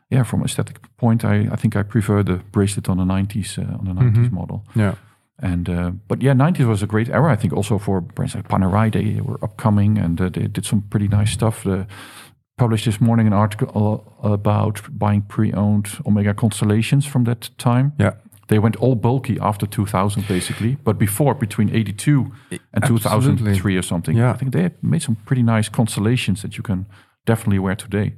[0.10, 3.78] yeah, from aesthetic point, I, I think I prefer the bracelet on the 90s uh,
[3.80, 4.32] on the 90s Mhm.
[4.32, 4.64] model.
[4.76, 4.94] Yeah.
[5.44, 7.34] And uh, but yeah, 90s was a great era.
[7.34, 10.82] I think also for brands like Panerai, they were upcoming and uh, they did some
[10.90, 11.66] pretty nice stuff.
[11.66, 11.84] Uh,
[12.62, 17.92] published this morning an article about buying pre-owned Omega Constellations from that time.
[18.00, 18.14] Yeah.
[18.50, 20.78] They went all bulky after 2000, basically.
[20.84, 23.54] But before, between 82 and Absolutely.
[23.56, 24.32] 2003 or something, Yeah.
[24.34, 26.86] I think they made some pretty nice constellations that you can
[27.26, 28.14] definitely wear today.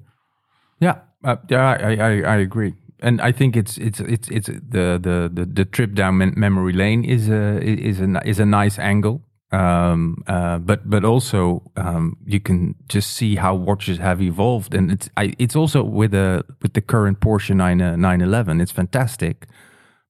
[0.80, 5.00] Yeah, uh, yeah, I, I, I agree, and I think it's it's it's it's the
[5.00, 8.82] the the, the trip down mem- memory lane is a is a is a nice
[8.82, 9.22] angle.
[9.54, 14.92] Um, uh, but but also um, you can just see how watches have evolved, and
[14.92, 19.46] it's I, it's also with a with the current Porsche 9 uh, 911, it's fantastic.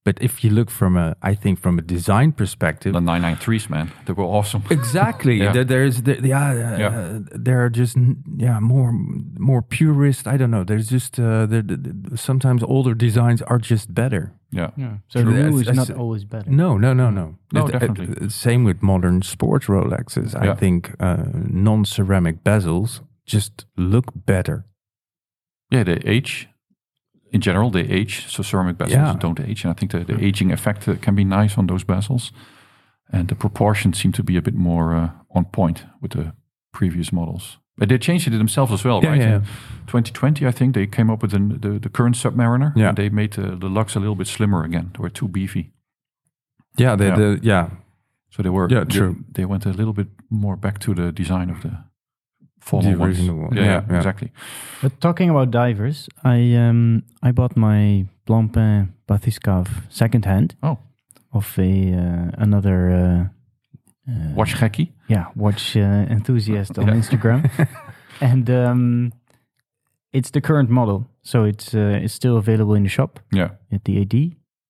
[0.05, 3.89] But if you look from a, I think from a design perspective, The 993s, man,
[4.05, 4.61] they were awesome.
[4.69, 5.37] Exactly.
[5.43, 5.53] Yeah.
[5.53, 7.19] There, there's the, yeah, uh, Yeah.
[7.45, 7.95] there are just
[8.37, 8.91] yeah more
[9.39, 10.27] more purist.
[10.27, 10.65] I don't know.
[10.65, 14.33] There's just uh, there, the- the- sometimes older designs are just better.
[14.51, 14.71] yeah.
[14.77, 14.97] Yeah.
[15.07, 15.33] So True.
[15.33, 16.49] the new is not always better.
[16.51, 17.37] No, no, no, no.
[17.53, 18.25] No, It- uh, definitely.
[18.25, 20.35] uh, same with modern sports Rolexes.
[20.35, 20.55] I Yeah.
[20.59, 24.65] think uh, non-ceramic bezels just look better.
[25.71, 26.49] Yeah, they age.
[27.33, 28.25] In general, they age.
[28.27, 29.15] So ceramic bezels Yeah.
[29.19, 29.65] don't age.
[29.65, 32.31] And I think the, the aging effect uh, can be nice on those bezels.
[33.11, 36.33] And the proportions seem to be a bit more uh, on point with the
[36.71, 37.57] previous models.
[37.77, 39.21] But they changed it themselves as well, Yeah, right?
[39.21, 39.35] yeah.
[39.35, 39.41] In
[39.87, 42.71] 2020, I think they came up with an, the, the current Submariner.
[42.75, 42.89] Yeah.
[42.89, 44.91] And they made the, the lugs a little bit slimmer again.
[44.93, 45.71] They were too beefy.
[46.77, 47.15] Yeah, the, Yeah.
[47.17, 47.69] the yeah
[48.29, 48.67] So they were.
[48.69, 49.15] Yeah, they- true.
[49.33, 51.71] They, went a little bit more back to the design of the
[52.63, 53.19] former The ones.
[53.29, 53.55] one.
[53.57, 53.97] Yeah, Yeah, yeah.
[53.97, 54.29] exactly.
[54.81, 60.55] But talking about divers, I um I bought my Blancpain Bathyscaphe second hand.
[60.61, 60.77] Oh.
[61.31, 64.89] Of a uh, another uh, uh, Watch Gekkie.
[65.07, 66.93] yeah watch uh, enthusiast on Yeah.
[66.99, 67.49] Instagram,
[68.21, 69.11] and um,
[70.11, 73.49] it's the current model, so it's uh, it's still available in the shop Yeah.
[73.71, 74.13] at the AD.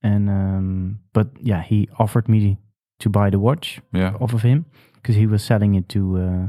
[0.04, 2.58] And um, but yeah, he offered me
[3.00, 4.14] to buy the watch Yeah.
[4.22, 6.48] off of him because he was selling it to uh,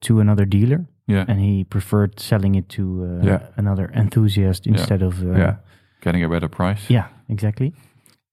[0.00, 1.24] to another dealer, Yeah.
[1.28, 3.40] and he preferred selling it to uh, Yeah.
[3.56, 5.56] another enthusiast instead of uh, yeah.
[6.00, 6.88] Getting a better price.
[6.90, 7.72] yeah, exactly.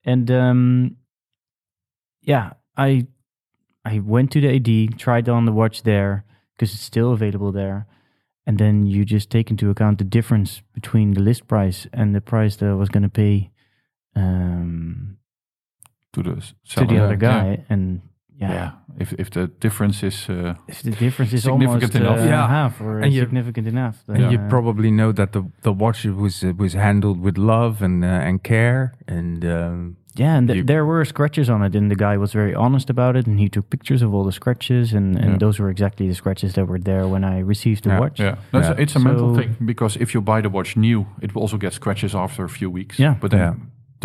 [0.05, 0.97] And um,
[2.21, 3.07] yeah, I
[3.85, 6.23] I went to the AD, tried on the watch there
[6.53, 7.85] because it's still available there,
[8.45, 12.21] and then you just take into account the difference between the list price and the
[12.21, 13.51] price that I was going to pay
[14.15, 15.17] um,
[16.13, 16.35] To the
[16.75, 17.31] to the other Yeah.
[17.31, 18.01] guy, and
[18.41, 18.71] yeah, Yeah.
[18.99, 22.19] If if the difference is uh, if the difference is Significant almost enough.
[22.19, 22.47] uh, Yeah.
[22.47, 26.05] half or And you- significant enough, And you uh, probably know that the the watch
[26.05, 30.57] was uh, was handled with love and uh, and care and um, Yeah, and th-
[30.57, 33.37] You- there were scratches on it, and the guy was very honest about it, and
[33.39, 35.37] he took pictures of all the scratches, and, and Yeah.
[35.39, 38.19] those were exactly the scratches that were there when I received the Yeah, watch.
[38.19, 38.83] yeah, That's Yeah.
[38.83, 41.73] it's a mental thing because if you buy the watch new, it will also get
[41.73, 42.97] scratches after a few weeks.
[42.97, 43.15] Yeah.
[43.19, 43.53] but then Yeah.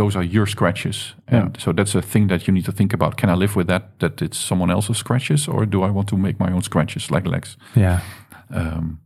[0.00, 1.62] Those are your scratches, and Yeah.
[1.64, 3.16] so that's a thing that you need to think about.
[3.16, 3.82] Can I live with that?
[3.98, 7.28] That it's someone else's scratches, or do I want to make my own scratches like
[7.28, 7.56] Lex?
[7.76, 7.98] yeah
[8.54, 8.98] Um,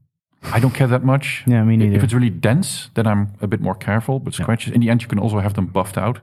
[0.57, 1.43] I don't care that much.
[1.47, 1.97] Yeah, me neither.
[1.97, 4.19] If it's really dense, then I'm a bit more careful.
[4.21, 6.21] But scratches, in the end, you can also have them buffed out.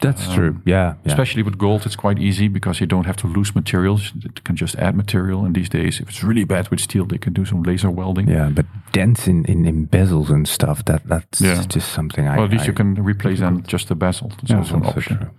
[0.00, 1.12] That's true yeah, yeah.
[1.12, 4.12] Especially with gold, it's quite easy because you don't have to lose materials.
[4.24, 5.44] It can just add material.
[5.44, 8.28] And these days, if it's really bad with steel, they can do some laser welding.
[8.28, 11.62] Yeah, but dents in, in, in bezels and stuff, that that's Yeah.
[11.74, 12.36] just something I.
[12.36, 14.28] Well, at least I, you can replace then just the bezel.
[14.28, 15.30] That's Yeah, also an option.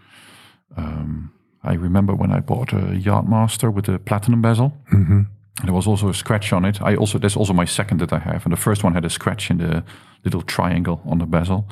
[0.76, 1.32] Um,
[1.63, 4.72] I remember when I bought a Yachtmaster with a platinum bezel.
[4.91, 5.28] Mhm.
[5.63, 6.80] There was also a scratch on it.
[6.82, 9.10] I also that's also my second that I have, and the first one had a
[9.10, 9.84] scratch in the
[10.24, 11.65] little triangle on the bezel.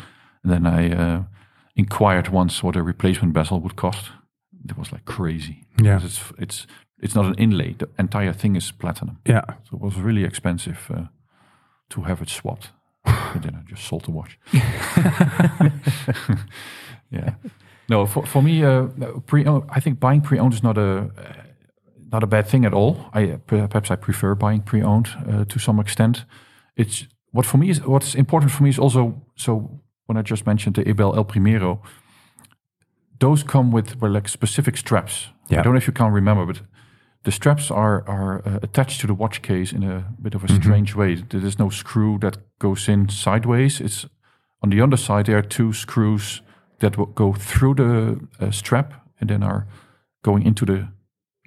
[0.43, 1.23] And then I uh,
[1.75, 4.11] inquired once what a replacement bezel would cost.
[4.69, 5.65] It was like crazy.
[5.83, 6.01] Yeah.
[6.03, 6.67] It's it's
[7.01, 7.73] it's not an inlay.
[7.73, 11.07] The entire thing is platinum, Yeah, so it was really expensive uh,
[11.89, 12.71] to have it swapped.
[13.05, 14.39] and then I just sold the watch.
[17.11, 17.35] yeah.
[17.89, 18.87] No, for for me, uh,
[19.25, 21.33] pre I think buying pre-owned is not a uh,
[22.11, 22.95] not a bad thing at all.
[23.13, 26.25] I perhaps I prefer buying pre-owned uh, to some extent.
[26.75, 30.45] It's what for me is what's important for me is also so when I just
[30.45, 31.81] mentioned the Ebel El Primero,
[33.19, 35.29] those come with well, like specific straps.
[35.59, 36.61] I don't know if you can remember, but
[37.23, 40.47] the straps are are uh, attached to the watch case in a bit of a
[40.47, 41.15] strange way.
[41.15, 43.81] There is no screw that goes in sideways.
[43.81, 44.07] It's
[44.61, 45.25] on the underside.
[45.25, 46.41] There are two screws
[46.79, 49.67] that will go through the uh, strap and then are
[50.21, 50.87] going into the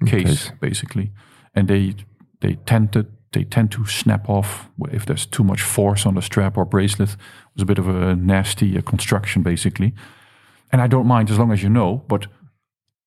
[0.05, 0.51] case, Case.
[0.59, 1.11] basically.
[1.53, 1.95] And they
[2.39, 6.21] they tend to they tend to snap off if there's too much force on the
[6.21, 7.09] strap or bracelet.
[7.11, 7.17] It
[7.55, 9.93] was a bit of a nasty uh, construction, basically.
[10.71, 12.27] And I don't mind as long as you know, but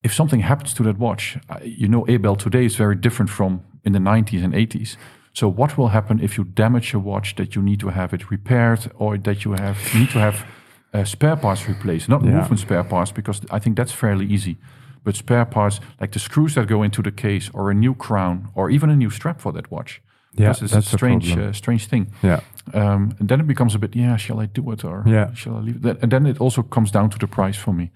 [0.03, 3.63] if something happens to that watch, uh, you know, Ebel today is very different from
[3.85, 4.97] in the 90s and 80s.
[5.35, 8.31] So what will happen if you damage a watch that you need to have it
[8.31, 10.45] repaired or that you have need to have
[10.93, 12.33] uh, spare parts replaced, not Yeah.
[12.37, 14.57] movement spare parts, because I think that's fairly easy.
[15.05, 18.51] But spare parts like the screws that go into the case, or a new crown,
[18.55, 20.03] or even a new strap for that watch.
[20.35, 22.07] Yeah, that's a strange, uh, strange thing.
[22.23, 22.41] Yeah.
[22.75, 25.33] Um, and then it becomes a bit, yeah, shall I do it or Yeah.
[25.35, 25.99] shall I leave it?
[26.03, 27.91] And then it also comes down to the price for me.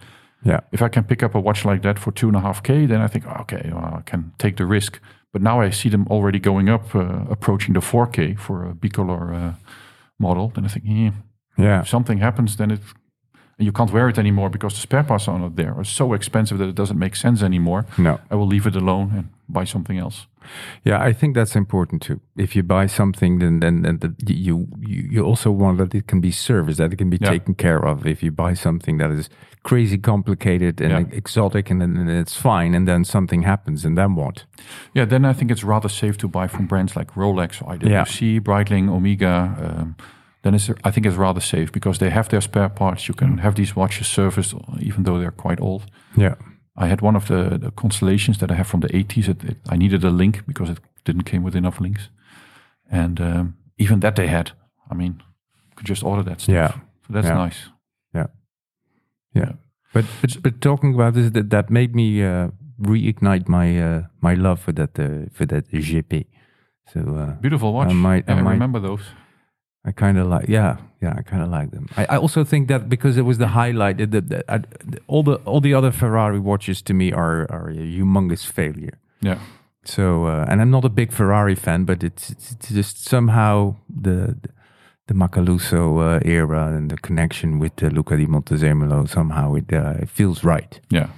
[0.44, 0.60] Yeah.
[0.70, 2.86] If I can pick up a watch like that for two and a half k,
[2.86, 5.00] then I think, okay, well, I can take the risk.
[5.32, 9.34] But now I see them already going up, uh, approaching the 4k for a bicolor
[9.34, 9.52] uh,
[10.18, 10.48] model.
[10.54, 11.10] Then I think, yeah,
[11.56, 11.80] Yeah.
[11.80, 12.80] if something happens, then it
[13.58, 15.72] and you can't wear it anymore because the spare parts are not there.
[15.74, 17.84] Are so expensive that it doesn't make sense anymore.
[17.96, 18.18] No.
[18.30, 20.26] I will leave it alone and buy something else.
[20.84, 22.20] Yeah, I think that's important too.
[22.36, 26.06] If you buy something, then then, then the, you, you you also want that it
[26.06, 27.30] can be serviced, that it can be Yeah.
[27.30, 28.06] taken care of.
[28.06, 29.28] If you buy something that is
[29.62, 31.16] crazy complicated and Yeah.
[31.18, 34.44] exotic, and then and it's fine, and then something happens, and then what?
[34.94, 38.88] Yeah, then I think it's rather safe to buy from brands like Rolex, IWC, Breitling,
[38.88, 39.54] Omega.
[39.58, 39.94] Um,
[40.46, 43.06] then it's, I think it's rather safe because they have their spare parts.
[43.08, 45.82] You can have these watches serviced, even though they're quite old.
[46.16, 46.34] Yeah,
[46.82, 49.28] I had one of the, the constellations that I have from the 80s.
[49.28, 52.10] It, it, I needed a link because it didn't came with enough links,
[52.90, 54.50] and um, even that they had.
[54.90, 55.12] I mean,
[55.70, 56.54] you could just order that stuff.
[56.54, 56.68] Yeah.
[57.06, 57.44] so that's Yeah.
[57.46, 57.70] nice.
[59.34, 59.52] yeah.
[59.92, 62.48] But but, but talking about this, that, that made me uh,
[62.80, 66.26] reignite my uh, my love for that uh, for that GP.
[66.92, 67.88] So uh, Beautiful watch.
[67.90, 69.02] I might- I I might- remember those.
[69.86, 71.88] I kind of like, yeah, yeah, I kind of like them.
[71.96, 75.36] I, I also think that because it was the highlight, the, the, the, all the
[75.44, 78.98] all the other Ferrari watches to me are are a humongous failure.
[79.20, 79.38] Yeah.
[79.84, 83.76] So, uh, and I'm not a big Ferrari fan, but it's, it's, it's just somehow
[83.88, 84.36] the
[85.06, 89.94] the Macaluso uh, era and the connection with uh, Luca di Montezemolo somehow it, uh,
[90.02, 90.80] it feels right.
[90.90, 91.08] Yeah.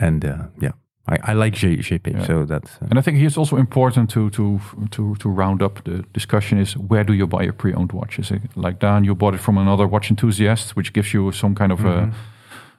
[0.00, 0.72] And uh, yeah,
[1.08, 2.26] I, I like G- GP, Yeah.
[2.26, 4.58] so that's uh, And I think it's also important to to
[4.90, 8.18] to to round up the discussion is where do you buy your pre-owned watch?
[8.18, 11.54] Is it like Dan, you bought it from another watch enthusiast, which gives you some
[11.54, 12.10] kind of Mm-hmm.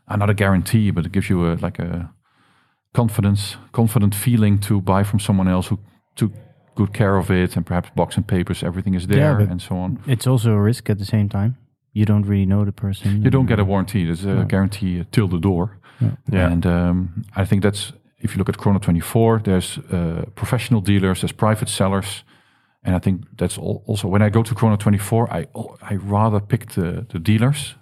[0.10, 2.10] a not a guarantee, but it gives you a like a
[2.94, 5.78] confidence, confident feeling to buy from someone else who
[6.16, 6.32] took
[6.76, 9.76] good care of it and perhaps box and papers, everything is there but- and so
[9.76, 9.98] on.
[10.08, 11.56] It's also a risk at the same time.
[11.94, 13.24] You don't really know the person.
[13.24, 14.06] You don't get a warranty.
[14.06, 14.46] There's a No.
[14.46, 15.70] guarantee uh, till the door.
[16.00, 20.82] yeah, And um, I think that's if you look at Chrono 24, there's uh, professional
[20.82, 22.24] dealers, there's private sellers,
[22.84, 25.48] and I think that's al- also when I go to Chrono 24, I
[25.92, 27.76] I rather pick the, the dealers.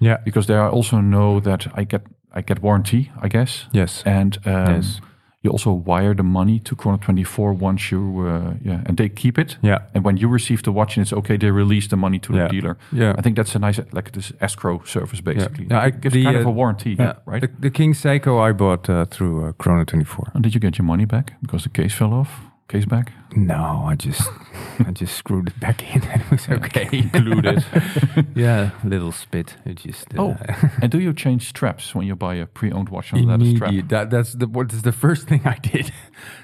[0.00, 2.02] Yeah, because there I also know that I get
[2.36, 5.00] I get warranty, I guess, yes, and um, Yes.
[5.42, 9.38] You also wire the money to Chrono 24 once you uh, yeah, and they keep
[9.38, 9.56] it.
[9.62, 12.32] yeah, And when you receive the watch and it's okay, they release the money to
[12.34, 12.42] Yeah.
[12.48, 12.76] the dealer.
[12.92, 13.14] yeah.
[13.18, 15.66] I think that's a nice like this escrow service basically.
[15.70, 17.40] Yeah, I- it gives the, kind of uh, a warranty, Yeah, right?
[17.42, 20.32] The, the King Seiko I bought uh, through uh, Chrono 24.
[20.34, 22.30] And did you get your money back because the case fell off?
[22.68, 23.12] Case back?
[23.34, 24.28] No, I just
[24.86, 27.00] I just screwed it back in and it was okay.
[27.12, 27.64] Glued it.
[28.34, 29.56] yeah, little spit.
[29.64, 30.36] It just uh, Oh,
[30.82, 33.72] and do you change straps when you buy a pre-owned watch on leather strap?
[33.88, 35.92] That that's the what is the first thing I did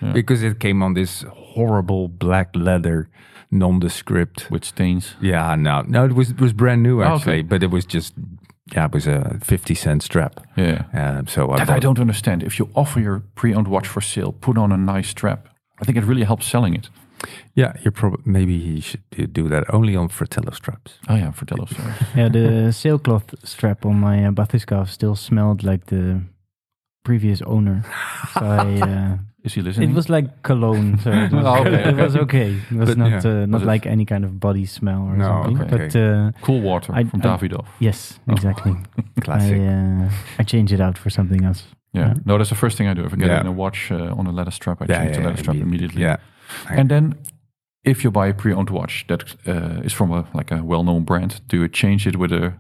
[0.01, 0.13] Yeah.
[0.13, 3.09] because it came on this horrible black leather
[3.51, 4.51] nondescript.
[4.51, 5.15] With stains.
[5.21, 7.15] Yeah, no, no, it was it was brand new Oh, okay.
[7.15, 8.15] actually, but it was just
[8.73, 10.41] yeah, it was a fifty cent strap.
[10.57, 10.85] Yeah.
[10.95, 12.43] Um, so I That I don't understand.
[12.43, 15.49] If you offer your pre-owned watch for sale, put on a nice strap.
[15.81, 16.89] I think it really helps selling it.
[17.55, 20.99] Yeah, you're probably maybe you should do- do that only on Fratello straps.
[21.09, 21.67] Oh yeah, Fratello.
[21.67, 21.93] sorry.
[22.17, 26.21] Yeah, the sailcloth strap on my uh, Bathyscaphe still smelled like the
[27.05, 27.83] previous owner.
[28.35, 29.91] So I, uh, Is he listening?
[29.91, 32.23] it was like cologne, so it was, Oh, okay, it was okay.
[32.23, 32.61] okay.
[32.71, 35.17] It was But, not yeah, uh, not it- like any kind of body smell or
[35.17, 35.61] No, something.
[35.63, 35.77] okay.
[35.89, 37.67] But uh, cool water I- from I- Davidoff.
[37.81, 38.75] yes, exactly.
[39.21, 39.61] Classic.
[39.61, 41.65] I uh, I changed it out for something else.
[41.95, 42.07] Yeah.
[42.09, 42.15] Yeah.
[42.27, 43.05] No, that's the first thing I do.
[43.07, 43.41] If I get Yeah.
[43.41, 45.57] in a watch uh, on a leather strap, I Yeah, change yeah, the leather strap
[45.57, 46.03] immediately.
[46.03, 46.17] Yeah.
[46.69, 47.15] And then,
[47.85, 51.41] if you buy a pre-owned watch that uh, is from a like a well-known brand,
[51.49, 52.53] do you change it with a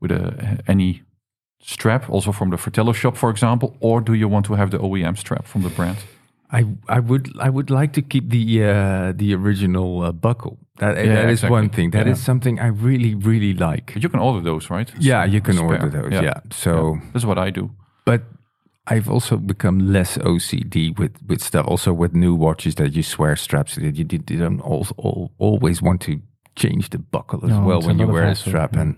[0.00, 1.02] with a any
[1.60, 4.78] strap, also from the Fratello shop, for example, or do you want to have the
[4.78, 5.96] OEM strap from the brand?
[6.50, 10.56] I I would I would like to keep the uh, the original uh, buckle.
[10.78, 11.58] That Yeah, that is exactly.
[11.60, 11.90] one thing.
[11.92, 12.24] That is Yeah.
[12.24, 13.92] something I really really like.
[13.94, 14.90] But you can order those, right?
[14.98, 16.12] Yeah, you can order those.
[16.22, 16.40] Yeah.
[16.50, 17.00] So, Yeah.
[17.12, 17.70] That's what I do.
[18.06, 18.22] but
[18.90, 21.66] I've also become less OCD with with stuff.
[21.66, 25.82] Also with new watches that you swear straps that you, you don't al- al- always
[25.82, 26.20] want to
[26.56, 28.82] change the buckle as No, well when you wear a strap yeah.
[28.82, 28.96] and.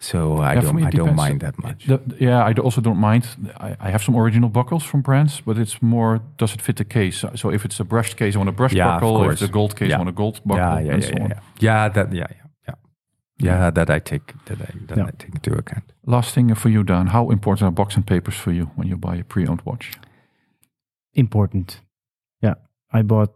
[0.00, 1.86] So I Yeah, don't I don't mind that much.
[1.86, 3.24] The- yeah, I also don't mind.
[3.60, 6.84] I, I have some original buckles from brands, but it's more does it fit the
[6.84, 7.16] case?
[7.20, 9.24] So, so if it's a brushed case, I want a brushed Yeah, buckle.
[9.24, 9.96] If it's a gold case, Yeah.
[9.96, 11.30] I want a gold buckle, yeah, yeah, and yeah, so yeah, on.
[11.30, 11.40] yeah.
[11.60, 12.26] Yeah, that yeah,
[13.38, 13.58] yeah, yeah.
[13.64, 15.06] Yeah, that I take that I that Yeah.
[15.06, 15.92] I take into account.
[16.06, 17.06] Last thing for you, Dan.
[17.08, 19.92] How important are box and papers for you when you buy a pre-owned watch?
[21.14, 21.80] Important.
[22.42, 22.54] Yeah,
[22.92, 23.34] I bought.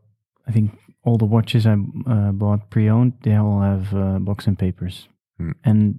[0.49, 0.71] I think
[1.05, 1.73] all the watches I
[2.07, 5.09] uh, bought pre-owned, they all have uh, box and papers,
[5.39, 5.53] Hmm.
[5.65, 5.99] and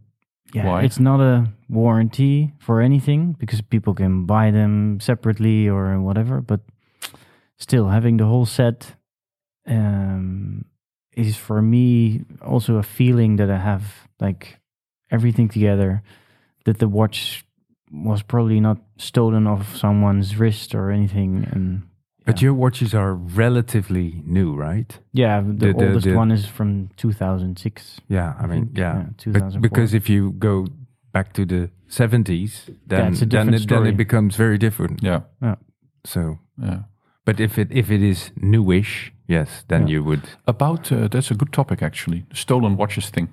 [0.53, 0.83] yeah, Why?
[0.83, 6.41] it's not a warranty for anything because people can buy them separately or whatever.
[6.41, 6.59] But
[7.57, 8.95] still, having the whole set
[9.67, 10.65] um,
[11.15, 13.83] is for me also a feeling that I have
[14.19, 14.59] like
[15.11, 16.01] everything together.
[16.65, 17.43] That the watch
[17.91, 21.81] was probably not stolen off someone's wrist or anything, and
[22.25, 24.99] But your watches are relatively new, right?
[25.13, 28.01] yeah, the, The- the- oldest the- one is from 2006.
[28.07, 29.05] Yeah, I mean, think, yeah.
[29.25, 30.67] yeah, But because if you go
[31.11, 35.01] back to the 70s, then it's a then, it, then it becomes very different.
[35.01, 35.55] Yeah, Yeah,
[36.05, 36.83] So, yeah.
[37.25, 39.91] but if it if it is newish, yes, then Yeah.
[39.97, 40.21] you would.
[40.45, 42.23] About uh, that's a good topic actually.
[42.29, 43.29] The stolen watches thing.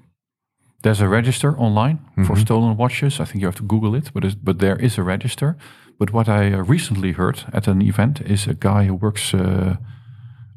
[0.83, 2.41] There's a register online for Mhm.
[2.41, 3.19] stolen watches.
[3.21, 5.57] I think you have to Google it, but but there is a register.
[5.99, 9.75] But what I uh, recently heard at an event is a guy who works, uh,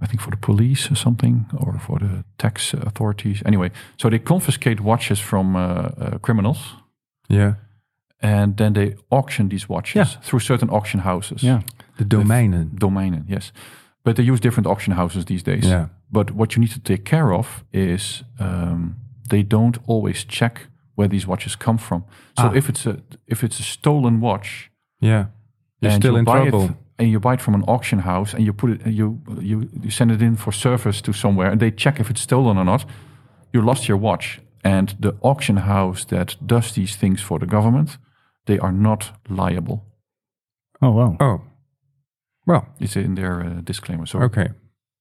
[0.04, 3.42] I think, for the police or something, or for the tax authorities.
[3.46, 6.76] Anyway, so they confiscate watches from uh, uh, criminals,
[7.30, 7.54] Yeah.
[8.22, 10.22] and then they auction these watches Yeah.
[10.22, 11.42] through certain auction houses.
[11.42, 11.62] Yeah,
[11.98, 12.70] The domeinen.
[12.78, 13.54] domainen, yes.
[14.04, 15.66] But they use different auction houses these days.
[15.66, 15.88] Yeah.
[16.12, 18.96] But what you need to take care of is um,
[19.30, 22.04] they don't always check where these watches come from.
[22.38, 22.54] So Ah.
[22.56, 22.96] if it's a
[23.28, 25.26] if it's a stolen watch, Yeah.
[25.82, 26.64] You're and still you in buy trouble.
[26.66, 29.70] it and you buy it from an auction house and you put it you you
[29.84, 32.66] you send it in for service to somewhere and they check if it's stolen or
[32.66, 32.86] not,
[33.54, 34.42] you lost your watch.
[34.64, 37.98] And the auction house that does these things for the government,
[38.46, 39.84] they are not liable.
[40.82, 41.16] Oh wow.
[41.20, 41.42] Oh.
[42.50, 44.06] Well, It's in their uh, disclaimer.
[44.08, 44.48] So okay.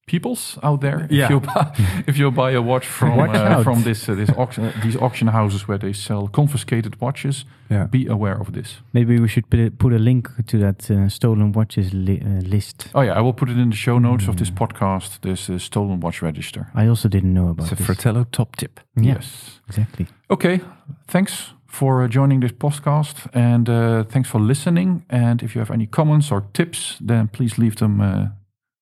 [0.07, 1.29] peoples out there, if Yeah.
[1.33, 1.65] you buy,
[2.07, 5.27] if you buy a watch from Watch uh, from this uh, this auction these auction
[5.29, 7.87] houses where they sell confiscated watches, Yeah.
[7.91, 8.81] be aware of this.
[8.91, 12.41] Maybe we should put a, put a link to that uh, stolen watches li- uh,
[12.49, 12.87] list.
[12.93, 14.39] Oh yeah, I will put it in the show notes of Mm.
[14.39, 15.19] this podcast.
[15.21, 16.65] This uh, stolen watch register.
[16.75, 17.71] I also didn't know about it.
[17.71, 17.85] It's a this.
[17.85, 18.79] Fratello top tip.
[18.95, 19.61] Yeah, Yes.
[19.67, 20.05] exactly.
[20.29, 20.59] Okay.
[21.07, 25.05] Thanks for uh, joining this podcast and uh, thanks for listening.
[25.09, 28.27] And if you have any comments or tips, then please leave them uh,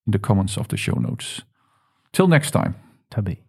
[0.05, 1.41] in the comments of the show notes.
[2.13, 2.75] Till next time.
[3.09, 3.46] Tabé.